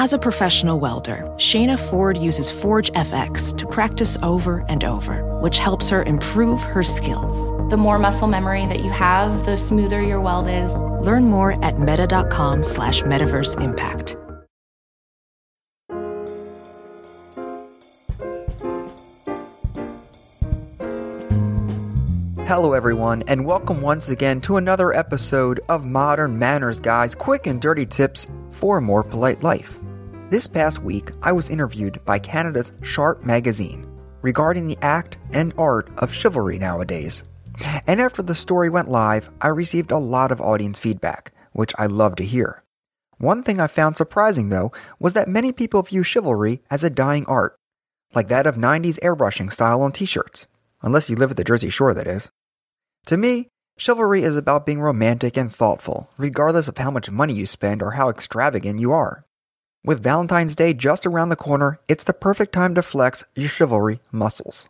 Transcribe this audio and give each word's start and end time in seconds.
As 0.00 0.12
a 0.12 0.18
professional 0.18 0.78
welder, 0.78 1.24
Shayna 1.38 1.76
Ford 1.76 2.16
uses 2.16 2.52
Forge 2.52 2.92
FX 2.92 3.58
to 3.58 3.66
practice 3.66 4.16
over 4.22 4.64
and 4.68 4.84
over, 4.84 5.24
which 5.40 5.58
helps 5.58 5.90
her 5.90 6.04
improve 6.04 6.60
her 6.60 6.84
skills. 6.84 7.50
The 7.68 7.76
more 7.76 7.98
muscle 7.98 8.28
memory 8.28 8.64
that 8.66 8.84
you 8.84 8.92
have, 8.92 9.44
the 9.44 9.56
smoother 9.56 10.00
your 10.00 10.20
weld 10.20 10.46
is. 10.46 10.72
Learn 11.04 11.24
more 11.24 11.58
at 11.64 11.80
meta.com 11.80 12.62
slash 12.62 13.02
metaverse 13.02 13.60
impact. 13.60 14.16
Hello, 22.46 22.72
everyone, 22.72 23.24
and 23.26 23.44
welcome 23.44 23.82
once 23.82 24.08
again 24.08 24.40
to 24.42 24.58
another 24.58 24.94
episode 24.94 25.58
of 25.68 25.84
Modern 25.84 26.38
Manners 26.38 26.78
Guys 26.78 27.16
Quick 27.16 27.48
and 27.48 27.60
Dirty 27.60 27.84
Tips 27.84 28.28
for 28.52 28.78
a 28.78 28.80
More 28.80 29.02
Polite 29.02 29.42
Life. 29.42 29.80
This 30.30 30.46
past 30.46 30.82
week, 30.82 31.12
I 31.22 31.32
was 31.32 31.48
interviewed 31.48 32.04
by 32.04 32.18
Canada's 32.18 32.72
Sharp 32.82 33.24
magazine 33.24 33.86
regarding 34.20 34.66
the 34.66 34.76
act 34.82 35.16
and 35.32 35.54
art 35.56 35.88
of 35.96 36.12
chivalry 36.12 36.58
nowadays. 36.58 37.22
And 37.86 37.98
after 37.98 38.22
the 38.22 38.34
story 38.34 38.68
went 38.68 38.90
live, 38.90 39.30
I 39.40 39.48
received 39.48 39.90
a 39.90 39.96
lot 39.96 40.30
of 40.30 40.42
audience 40.42 40.78
feedback, 40.78 41.32
which 41.52 41.72
I 41.78 41.86
love 41.86 42.14
to 42.16 42.26
hear. 42.26 42.62
One 43.16 43.42
thing 43.42 43.58
I 43.58 43.68
found 43.68 43.96
surprising, 43.96 44.50
though, 44.50 44.70
was 44.98 45.14
that 45.14 45.28
many 45.28 45.50
people 45.50 45.80
view 45.80 46.02
chivalry 46.02 46.60
as 46.70 46.84
a 46.84 46.90
dying 46.90 47.24
art, 47.24 47.56
like 48.14 48.28
that 48.28 48.46
of 48.46 48.54
90s 48.54 49.00
airbrushing 49.00 49.50
style 49.50 49.80
on 49.80 49.92
t 49.92 50.04
shirts. 50.04 50.44
Unless 50.82 51.08
you 51.08 51.16
live 51.16 51.30
at 51.30 51.38
the 51.38 51.42
Jersey 51.42 51.70
Shore, 51.70 51.94
that 51.94 52.06
is. 52.06 52.28
To 53.06 53.16
me, 53.16 53.48
chivalry 53.78 54.24
is 54.24 54.36
about 54.36 54.66
being 54.66 54.82
romantic 54.82 55.38
and 55.38 55.50
thoughtful, 55.50 56.10
regardless 56.18 56.68
of 56.68 56.76
how 56.76 56.90
much 56.90 57.10
money 57.10 57.32
you 57.32 57.46
spend 57.46 57.82
or 57.82 57.92
how 57.92 58.10
extravagant 58.10 58.78
you 58.78 58.92
are. 58.92 59.24
With 59.88 60.02
Valentine's 60.02 60.54
Day 60.54 60.74
just 60.74 61.06
around 61.06 61.30
the 61.30 61.34
corner, 61.34 61.80
it's 61.88 62.04
the 62.04 62.12
perfect 62.12 62.52
time 62.52 62.74
to 62.74 62.82
flex 62.82 63.24
your 63.34 63.48
chivalry 63.48 64.00
muscles. 64.12 64.66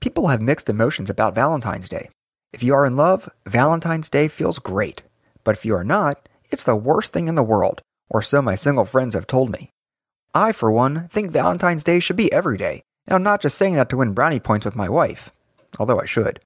People 0.00 0.28
have 0.28 0.40
mixed 0.40 0.70
emotions 0.70 1.10
about 1.10 1.34
Valentine's 1.34 1.90
Day. 1.90 2.08
If 2.50 2.62
you 2.62 2.72
are 2.72 2.86
in 2.86 2.96
love, 2.96 3.28
Valentine's 3.44 4.08
Day 4.08 4.28
feels 4.28 4.58
great. 4.58 5.02
But 5.44 5.56
if 5.56 5.66
you 5.66 5.74
are 5.74 5.84
not, 5.84 6.26
it's 6.50 6.64
the 6.64 6.74
worst 6.74 7.12
thing 7.12 7.28
in 7.28 7.34
the 7.34 7.42
world, 7.42 7.82
or 8.08 8.22
so 8.22 8.40
my 8.40 8.54
single 8.54 8.86
friends 8.86 9.14
have 9.14 9.26
told 9.26 9.50
me. 9.50 9.68
I, 10.34 10.52
for 10.52 10.72
one, 10.72 11.06
think 11.08 11.30
Valentine's 11.30 11.84
Day 11.84 12.00
should 12.00 12.16
be 12.16 12.32
every 12.32 12.56
day, 12.56 12.82
and 13.06 13.14
I'm 13.14 13.22
not 13.22 13.42
just 13.42 13.58
saying 13.58 13.74
that 13.74 13.90
to 13.90 13.98
win 13.98 14.14
brownie 14.14 14.40
points 14.40 14.64
with 14.64 14.74
my 14.74 14.88
wife, 14.88 15.32
although 15.78 16.00
I 16.00 16.06
should. 16.06 16.40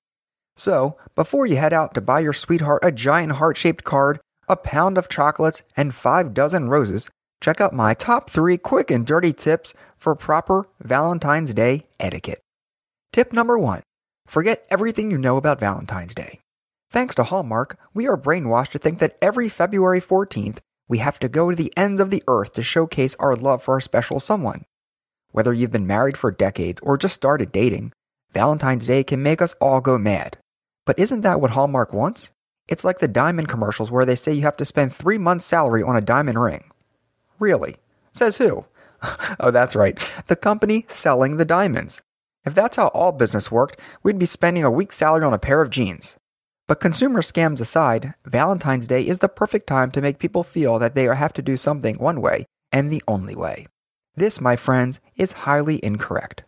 So, 0.57 0.97
before 1.15 1.47
you 1.47 1.59
head 1.59 1.73
out 1.73 1.95
to 1.95 2.01
buy 2.01 2.19
your 2.19 2.33
sweetheart 2.33 2.83
a 2.83 2.91
giant 2.91 3.35
heart 3.35 3.57
shaped 3.57 3.85
card, 3.85 4.19
a 4.48 4.57
pound 4.57 4.98
of 4.98 5.09
chocolates, 5.09 5.63
and 5.77 5.95
five 5.95 6.35
dozen 6.35 6.69
roses, 6.69 7.09
check 7.41 7.61
out 7.61 7.72
my 7.72 7.94
top 7.94 8.31
three 8.31 8.58
quick 8.58 8.91
and 8.91 9.06
dirty 9.06 9.33
tips 9.33 9.75
for 9.97 10.14
proper 10.14 10.69
Valentine's 10.81 11.55
Day 11.55 11.86
etiquette. 11.98 12.41
Tip 13.12 13.33
number 13.33 13.58
one 13.58 13.83
forget 14.27 14.67
everything 14.70 15.11
you 15.11 15.18
know 15.18 15.36
about 15.36 15.61
Valentine's 15.61 16.14
Day. 16.14 16.40
Thanks 16.90 17.14
to 17.17 17.24
Hallmark, 17.24 17.79
we 17.92 18.07
are 18.08 18.17
brainwashed 18.17 18.70
to 18.70 18.79
think 18.79 18.98
that 18.98 19.18
every 19.20 19.48
February 19.48 20.01
14th, 20.01 20.58
we 20.89 20.98
have 20.98 21.18
to 21.18 21.29
go 21.29 21.51
to 21.51 21.57
the 21.57 21.73
ends 21.77 22.01
of 22.01 22.11
the 22.11 22.23
earth 22.27 22.52
to 22.55 22.63
showcase 22.63 23.14
our 23.18 23.36
love 23.36 23.63
for 23.63 23.77
a 23.77 23.83
special 23.83 24.20
someone. 24.20 24.64
Whether 25.30 25.52
you've 25.52 25.70
been 25.70 25.86
married 25.86 26.17
for 26.17 26.30
decades 26.30 26.80
or 26.83 26.96
just 26.96 27.14
started 27.14 27.52
dating, 27.52 27.92
Valentine's 28.33 28.86
Day 28.86 29.05
can 29.05 29.23
make 29.23 29.42
us 29.42 29.55
all 29.61 29.80
go 29.80 29.98
mad. 29.98 30.39
But 30.86 30.98
isn't 30.98 31.20
that 31.20 31.40
what 31.40 31.51
Hallmark 31.51 31.92
wants? 31.92 32.30
It's 32.67 32.84
like 32.84 32.98
the 32.98 33.08
diamond 33.08 33.48
commercials 33.48 33.90
where 33.90 34.07
they 34.07 34.17
say 34.17 34.33
you 34.33 34.42
have 34.42 34.57
to 34.57 34.64
spend 34.64 34.95
three 34.95 35.18
months' 35.18 35.45
salary 35.45 35.83
on 35.83 35.96
a 35.96 36.01
diamond 36.01 36.40
ring. 36.40 36.70
Really? 37.39 37.77
Says 38.13 38.39
who? 38.39 38.67
oh, 39.41 39.51
that's 39.51 39.77
right. 39.77 39.99
The 40.27 40.37
company 40.37 40.85
selling 40.89 41.37
the 41.37 41.45
diamonds. 41.45 42.03
If 42.45 42.55
that's 42.55 42.77
how 42.77 42.89
all 42.89 43.13
business 43.13 43.51
worked, 43.51 43.81
we'd 44.03 44.19
be 44.19 44.27
spending 44.27 44.65
a 44.65 44.71
week's 44.71 44.97
salary 44.97 45.25
on 45.25 45.35
a 45.35 45.39
pair 45.39 45.61
of 45.61 45.71
jeans. 45.71 46.17
But 46.67 46.81
consumer 46.81 47.23
scams 47.23 47.61
aside, 47.61 48.15
Valentine's 48.25 48.87
Day 48.87 49.03
is 49.03 49.21
the 49.21 49.29
perfect 49.29 49.67
time 49.67 49.91
to 49.93 50.03
make 50.03 50.19
people 50.19 50.45
feel 50.45 50.79
that 50.79 50.95
they 50.95 51.05
have 51.05 51.33
to 51.35 51.43
do 51.43 51.57
something 51.57 51.97
one 51.97 52.21
way 52.21 52.47
and 52.71 52.93
the 52.93 53.03
only 53.09 53.35
way. 53.35 53.67
This, 54.15 54.41
my 54.41 54.57
friends, 54.57 55.01
is 55.17 55.33
highly 55.33 55.83
incorrect. 55.85 56.43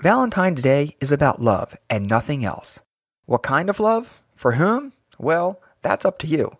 Valentine's 0.00 0.62
Day 0.62 0.96
is 1.00 1.12
about 1.12 1.42
love 1.42 1.76
and 1.90 2.08
nothing 2.08 2.44
else. 2.44 2.80
What 3.26 3.42
kind 3.42 3.68
of 3.68 3.78
love? 3.80 4.22
For 4.36 4.52
whom? 4.52 4.92
Well, 5.18 5.60
that's 5.82 6.04
up 6.04 6.18
to 6.20 6.26
you. 6.26 6.56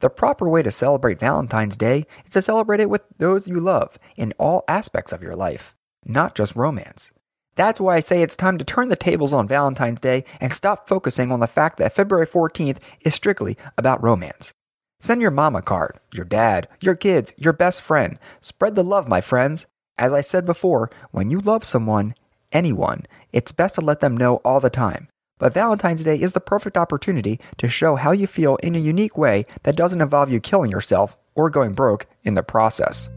The 0.00 0.10
proper 0.10 0.48
way 0.48 0.62
to 0.62 0.70
celebrate 0.70 1.18
Valentine's 1.18 1.76
Day 1.76 2.04
is 2.24 2.30
to 2.32 2.42
celebrate 2.42 2.80
it 2.80 2.90
with 2.90 3.02
those 3.16 3.48
you 3.48 3.58
love 3.58 3.98
in 4.16 4.34
all 4.38 4.64
aspects 4.68 5.10
of 5.10 5.22
your 5.22 5.34
life, 5.34 5.74
not 6.04 6.34
just 6.34 6.54
romance. 6.54 7.10
That's 7.54 7.80
why 7.80 7.96
I 7.96 8.00
say 8.00 8.20
it's 8.20 8.36
time 8.36 8.58
to 8.58 8.64
turn 8.64 8.90
the 8.90 8.96
tables 8.96 9.32
on 9.32 9.48
Valentine's 9.48 10.00
Day 10.00 10.24
and 10.38 10.52
stop 10.52 10.86
focusing 10.86 11.32
on 11.32 11.40
the 11.40 11.46
fact 11.46 11.78
that 11.78 11.94
February 11.94 12.26
14th 12.26 12.76
is 13.00 13.14
strictly 13.14 13.56
about 13.78 14.02
romance. 14.02 14.52
Send 15.00 15.22
your 15.22 15.30
mom 15.30 15.56
a 15.56 15.62
card, 15.62 15.98
your 16.12 16.26
dad, 16.26 16.68
your 16.80 16.94
kids, 16.94 17.32
your 17.38 17.54
best 17.54 17.80
friend. 17.80 18.18
Spread 18.42 18.74
the 18.74 18.84
love, 18.84 19.08
my 19.08 19.22
friends. 19.22 19.66
As 19.96 20.12
I 20.12 20.20
said 20.20 20.44
before, 20.44 20.90
when 21.10 21.30
you 21.30 21.40
love 21.40 21.64
someone, 21.64 22.14
anyone, 22.52 23.06
it's 23.32 23.52
best 23.52 23.76
to 23.76 23.80
let 23.80 24.00
them 24.00 24.14
know 24.14 24.36
all 24.36 24.60
the 24.60 24.68
time. 24.68 25.08
But 25.38 25.52
Valentine's 25.52 26.02
Day 26.02 26.18
is 26.18 26.32
the 26.32 26.40
perfect 26.40 26.76
opportunity 26.76 27.38
to 27.58 27.68
show 27.68 27.96
how 27.96 28.12
you 28.12 28.26
feel 28.26 28.56
in 28.62 28.74
a 28.74 28.78
unique 28.78 29.18
way 29.18 29.46
that 29.64 29.76
doesn't 29.76 30.00
involve 30.00 30.30
you 30.30 30.40
killing 30.40 30.70
yourself 30.70 31.16
or 31.34 31.50
going 31.50 31.72
broke 31.72 32.06
in 32.24 32.34
the 32.34 32.42
process. 32.42 33.10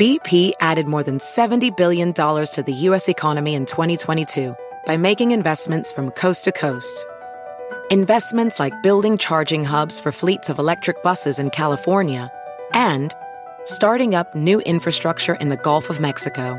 BP 0.00 0.52
added 0.60 0.86
more 0.86 1.02
than 1.02 1.18
$70 1.18 1.76
billion 1.76 2.12
to 2.12 2.62
the 2.64 2.72
U.S. 2.72 3.08
economy 3.08 3.54
in 3.54 3.66
2022 3.66 4.56
by 4.86 4.96
making 4.96 5.32
investments 5.32 5.92
from 5.92 6.10
coast 6.12 6.44
to 6.44 6.52
coast. 6.52 7.06
Investments 7.90 8.58
like 8.58 8.82
building 8.82 9.18
charging 9.18 9.64
hubs 9.64 10.00
for 10.00 10.10
fleets 10.10 10.48
of 10.48 10.58
electric 10.58 11.02
buses 11.02 11.38
in 11.38 11.50
California 11.50 12.32
and 12.72 13.14
starting 13.64 14.14
up 14.14 14.34
new 14.34 14.60
infrastructure 14.60 15.34
in 15.34 15.50
the 15.50 15.56
Gulf 15.56 15.90
of 15.90 16.00
Mexico. 16.00 16.58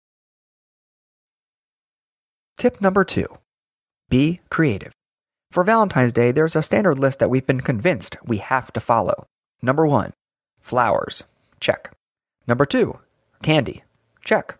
Tip 2.61 2.79
number 2.79 3.03
two 3.03 3.25
be 4.07 4.39
creative. 4.51 4.93
For 5.49 5.63
Valentine's 5.63 6.13
Day, 6.13 6.31
there's 6.31 6.55
a 6.55 6.61
standard 6.61 6.99
list 6.99 7.17
that 7.17 7.31
we've 7.31 7.47
been 7.47 7.61
convinced 7.61 8.17
we 8.23 8.37
have 8.37 8.71
to 8.73 8.79
follow. 8.79 9.25
Number 9.63 9.87
one, 9.87 10.13
flowers. 10.59 11.23
Check. 11.59 11.91
Number 12.45 12.67
two, 12.67 12.99
candy. 13.41 13.81
Check. 14.23 14.59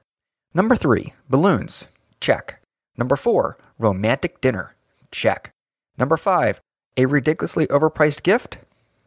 Number 0.56 0.76
three, 0.76 1.14
balloons. 1.30 1.86
Check. 2.20 2.60
Number 2.98 3.16
four, 3.16 3.60
romantic 3.78 4.42
dinner. 4.42 4.74
Check. 5.12 5.52
Number 5.96 6.18
five, 6.18 6.60
a 6.98 7.06
ridiculously 7.06 7.68
overpriced 7.68 8.24
gift? 8.24 8.58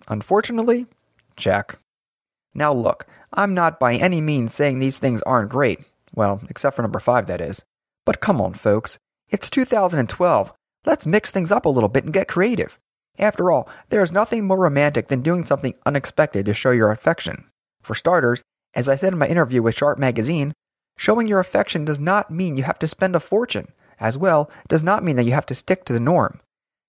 Unfortunately, 0.06 0.86
check. 1.36 1.80
Now 2.54 2.72
look, 2.72 3.08
I'm 3.32 3.54
not 3.54 3.80
by 3.80 3.96
any 3.96 4.20
means 4.20 4.54
saying 4.54 4.78
these 4.78 4.98
things 5.00 5.20
aren't 5.22 5.50
great. 5.50 5.80
Well, 6.14 6.42
except 6.48 6.76
for 6.76 6.82
number 6.82 7.00
five, 7.00 7.26
that 7.26 7.40
is. 7.40 7.64
But 8.04 8.20
come 8.20 8.40
on, 8.40 8.54
folks. 8.54 8.98
It's 9.30 9.48
2012. 9.50 10.52
Let's 10.86 11.06
mix 11.06 11.30
things 11.30 11.50
up 11.50 11.64
a 11.64 11.70
little 11.70 11.88
bit 11.88 12.04
and 12.04 12.12
get 12.12 12.28
creative. 12.28 12.78
After 13.18 13.50
all, 13.50 13.68
there 13.88 14.02
is 14.02 14.12
nothing 14.12 14.46
more 14.46 14.58
romantic 14.58 15.08
than 15.08 15.22
doing 15.22 15.46
something 15.46 15.74
unexpected 15.86 16.46
to 16.46 16.54
show 16.54 16.70
your 16.70 16.90
affection. 16.90 17.44
For 17.82 17.94
starters, 17.94 18.42
as 18.74 18.88
I 18.88 18.96
said 18.96 19.12
in 19.12 19.18
my 19.18 19.28
interview 19.28 19.62
with 19.62 19.76
Sharp 19.76 19.98
Magazine, 19.98 20.52
showing 20.96 21.28
your 21.28 21.40
affection 21.40 21.84
does 21.84 22.00
not 22.00 22.30
mean 22.30 22.56
you 22.56 22.64
have 22.64 22.78
to 22.80 22.88
spend 22.88 23.14
a 23.14 23.20
fortune. 23.20 23.68
As 24.00 24.18
well, 24.18 24.50
does 24.68 24.82
not 24.82 25.04
mean 25.04 25.16
that 25.16 25.24
you 25.24 25.32
have 25.32 25.46
to 25.46 25.54
stick 25.54 25.84
to 25.84 25.92
the 25.92 26.00
norm. 26.00 26.40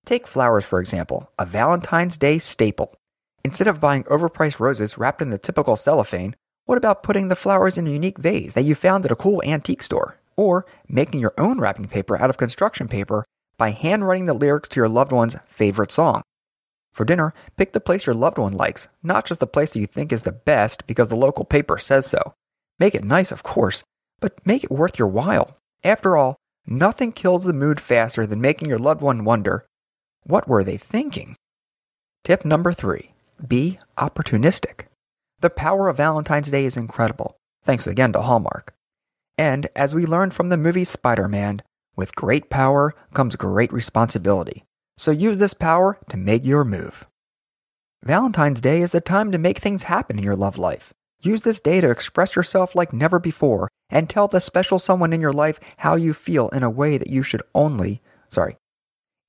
Take 0.06 0.28
flowers, 0.28 0.66
for 0.66 0.80
example, 0.80 1.32
a 1.40 1.46
Valentine's 1.46 2.18
Day 2.18 2.40
staple. 2.40 2.96
Instead 3.44 3.68
of 3.68 3.80
buying 3.80 4.04
overpriced 4.06 4.60
roses 4.60 4.98
wrapped 4.98 5.22
in 5.22 5.30
the 5.30 5.38
typical 5.38 5.76
cellophane, 5.76 6.36
what 6.66 6.80
about 6.80 7.04
putting 7.04 7.28
the 7.28 7.36
flowers 7.36 7.78
in 7.78 7.86
a 7.86 7.92
unique 7.92 8.18
vase 8.18 8.56
that 8.56 8.64
you 8.64 8.74
found 8.74 9.06
at 9.06 9.12
a 9.12 9.16
cool 9.16 9.42
antique 9.46 9.84
store? 9.84 10.18
Or 10.38 10.66
making 10.88 11.22
your 11.22 11.34
own 11.38 11.60
wrapping 11.60 11.88
paper 11.88 12.18
out 12.18 12.30
of 12.30 12.38
construction 12.38 12.88
paper 12.88 13.26
by 13.58 13.72
handwriting 13.72 14.26
the 14.26 14.34
lyrics 14.34 14.70
to 14.70 14.80
your 14.80 14.90
loved 14.90 15.12
one's 15.12 15.38
favorite 15.48 15.92
song. 15.92 16.22
For 16.94 17.06
dinner, 17.06 17.34
pick 17.58 17.74
the 17.74 17.80
place 17.80 18.06
your 18.06 18.16
loved 18.16 18.38
one 18.38 18.54
likes, 18.54 18.88
not 19.04 19.26
just 19.26 19.40
the 19.40 19.48
place 19.48 19.72
that 19.72 19.80
you 19.80 19.88
think 19.88 20.14
is 20.14 20.24
the 20.24 20.32
best 20.32 20.88
because 20.88 21.10
the 21.10 21.16
local 21.16 21.46
paper 21.46 21.78
says 21.78 22.06
so. 22.06 22.34
Make 22.80 22.96
it 22.96 23.04
nice, 23.04 23.32
of 23.32 23.44
course, 23.44 23.84
but 24.20 24.46
make 24.46 24.64
it 24.64 24.72
worth 24.72 25.00
your 25.00 25.08
while. 25.08 25.58
After 25.84 26.16
all, 26.18 26.38
nothing 26.66 27.12
kills 27.12 27.44
the 27.44 27.54
mood 27.54 27.80
faster 27.80 28.26
than 28.26 28.42
making 28.42 28.70
your 28.70 28.80
loved 28.80 29.02
one 29.02 29.24
wonder, 29.24 29.66
what 30.24 30.48
were 30.48 30.64
they 30.64 30.78
thinking? 30.78 31.36
Tip 32.24 32.44
number 32.46 32.74
three 32.74 33.12
be 33.46 33.80
opportunistic. 33.98 34.86
The 35.42 35.50
power 35.50 35.90
of 35.90 35.98
Valentine's 35.98 36.50
Day 36.50 36.66
is 36.66 36.78
incredible, 36.78 37.36
thanks 37.64 37.86
again 37.86 38.14
to 38.14 38.22
Hallmark. 38.22 38.74
And 39.38 39.68
as 39.76 39.94
we 39.94 40.06
learned 40.06 40.34
from 40.34 40.50
the 40.50 40.58
movie 40.58 40.86
Spider 40.86 41.28
Man, 41.28 41.62
with 41.96 42.16
great 42.16 42.50
power 42.50 42.94
comes 43.14 43.36
great 43.36 43.72
responsibility. 43.72 44.66
So 44.98 45.12
use 45.12 45.38
this 45.38 45.54
power 45.54 46.00
to 46.10 46.18
make 46.18 46.46
your 46.46 46.64
move. 46.64 47.06
Valentine's 48.04 48.62
Day 48.62 48.82
is 48.82 48.92
the 48.92 49.02
time 49.02 49.32
to 49.32 49.38
make 49.38 49.60
things 49.60 49.84
happen 49.84 50.18
in 50.18 50.24
your 50.24 50.36
love 50.36 50.58
life. 50.58 50.94
Use 51.22 51.42
this 51.42 51.60
day 51.60 51.82
to 51.82 51.90
express 51.90 52.36
yourself 52.36 52.76
like 52.76 52.94
never 52.94 53.20
before 53.20 53.68
and 53.90 54.10
tell 54.10 54.28
the 54.28 54.40
special 54.40 54.80
someone 54.80 55.12
in 55.12 55.22
your 55.22 55.34
life 55.34 55.60
how 55.78 55.96
you 55.96 56.14
feel 56.14 56.50
in 56.50 56.64
a 56.64 56.70
way 56.70 56.98
that 56.98 57.10
you 57.10 57.24
should 57.24 57.42
only, 57.54 58.02
sorry, 58.30 58.58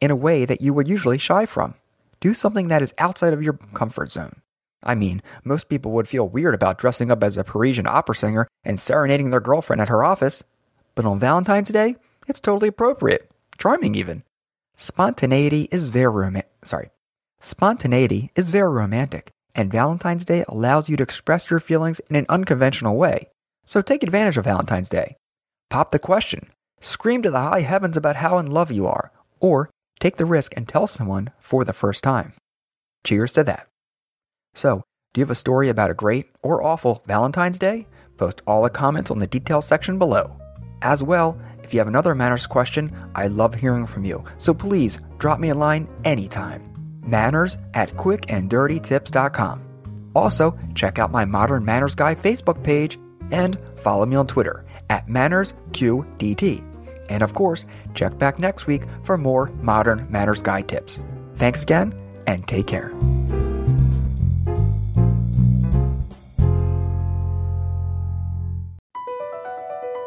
in 0.00 0.10
a 0.10 0.16
way 0.16 0.44
that 0.44 0.60
you 0.60 0.74
would 0.74 0.88
usually 0.88 1.18
shy 1.18 1.46
from. 1.46 1.74
Do 2.20 2.34
something 2.34 2.68
that 2.68 2.82
is 2.82 2.94
outside 2.98 3.32
of 3.32 3.42
your 3.42 3.54
comfort 3.74 4.10
zone. 4.10 4.42
I 4.86 4.94
mean, 4.94 5.20
most 5.44 5.68
people 5.68 5.90
would 5.92 6.08
feel 6.08 6.28
weird 6.28 6.54
about 6.54 6.78
dressing 6.78 7.10
up 7.10 7.22
as 7.24 7.36
a 7.36 7.44
Parisian 7.44 7.88
opera 7.88 8.14
singer 8.14 8.46
and 8.64 8.78
serenading 8.78 9.30
their 9.30 9.40
girlfriend 9.40 9.82
at 9.82 9.88
her 9.88 10.04
office. 10.04 10.44
But 10.94 11.04
on 11.04 11.18
Valentine's 11.18 11.70
Day, 11.70 11.96
it's 12.28 12.40
totally 12.40 12.68
appropriate, 12.68 13.28
charming 13.58 13.96
even. 13.96 14.22
Spontaneity 14.76 15.68
is 15.72 15.88
very 15.88 16.12
romantic. 16.12 16.50
Sorry. 16.64 16.90
Spontaneity 17.40 18.30
is 18.36 18.50
very 18.50 18.70
romantic, 18.70 19.30
and 19.54 19.72
Valentine's 19.72 20.24
Day 20.24 20.44
allows 20.48 20.88
you 20.88 20.96
to 20.96 21.02
express 21.02 21.50
your 21.50 21.60
feelings 21.60 22.00
in 22.08 22.16
an 22.16 22.26
unconventional 22.28 22.96
way. 22.96 23.28
So 23.64 23.82
take 23.82 24.04
advantage 24.04 24.36
of 24.36 24.44
Valentine's 24.44 24.88
Day. 24.88 25.16
Pop 25.68 25.90
the 25.90 25.98
question. 25.98 26.50
Scream 26.80 27.22
to 27.22 27.30
the 27.30 27.40
high 27.40 27.62
heavens 27.62 27.96
about 27.96 28.16
how 28.16 28.38
in 28.38 28.46
love 28.50 28.70
you 28.70 28.86
are, 28.86 29.10
or 29.40 29.68
take 29.98 30.16
the 30.16 30.24
risk 30.24 30.54
and 30.56 30.68
tell 30.68 30.86
someone 30.86 31.30
for 31.40 31.64
the 31.64 31.72
first 31.72 32.04
time. 32.04 32.34
Cheers 33.04 33.32
to 33.32 33.44
that. 33.44 33.66
So, 34.56 34.82
do 35.12 35.20
you 35.20 35.24
have 35.24 35.30
a 35.30 35.34
story 35.34 35.68
about 35.68 35.90
a 35.90 35.94
great 35.94 36.30
or 36.42 36.62
awful 36.62 37.02
Valentine's 37.06 37.58
Day? 37.58 37.86
Post 38.16 38.40
all 38.46 38.62
the 38.62 38.70
comments 38.70 39.10
on 39.10 39.18
the 39.18 39.26
details 39.26 39.66
section 39.66 39.98
below. 39.98 40.34
As 40.80 41.02
well, 41.02 41.38
if 41.62 41.74
you 41.74 41.80
have 41.80 41.88
another 41.88 42.14
manners 42.14 42.46
question, 42.46 42.90
I 43.14 43.26
love 43.26 43.54
hearing 43.54 43.86
from 43.86 44.06
you, 44.06 44.24
so 44.38 44.54
please 44.54 44.98
drop 45.18 45.40
me 45.40 45.50
a 45.50 45.54
line 45.54 45.88
anytime. 46.04 46.72
Manners 47.02 47.58
at 47.74 47.90
quickanddirtytips.com. 47.96 49.62
Also, 50.14 50.58
check 50.74 50.98
out 50.98 51.12
my 51.12 51.26
Modern 51.26 51.62
Manners 51.64 51.94
Guy 51.94 52.14
Facebook 52.14 52.62
page 52.62 52.98
and 53.30 53.58
follow 53.82 54.06
me 54.06 54.16
on 54.16 54.26
Twitter 54.26 54.64
at 54.88 55.06
MannersQDT. 55.06 56.64
And 57.10 57.22
of 57.22 57.34
course, 57.34 57.66
check 57.92 58.16
back 58.16 58.38
next 58.38 58.66
week 58.66 58.84
for 59.02 59.18
more 59.18 59.48
Modern 59.60 60.06
Manners 60.10 60.40
Guy 60.40 60.62
tips. 60.62 60.98
Thanks 61.34 61.62
again, 61.62 61.94
and 62.26 62.48
take 62.48 62.66
care. 62.66 62.90